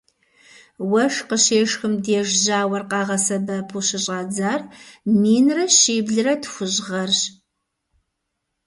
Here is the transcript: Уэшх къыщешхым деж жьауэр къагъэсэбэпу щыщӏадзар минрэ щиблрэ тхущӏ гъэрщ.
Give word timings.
Уэшх 0.91 1.21
къыщешхым 1.29 1.93
деж 2.03 2.29
жьауэр 2.43 2.83
къагъэсэбэпу 2.89 3.81
щыщӏадзар 3.87 4.61
минрэ 5.21 5.65
щиблрэ 5.77 6.33
тхущӏ 6.41 6.79
гъэрщ. 6.85 7.21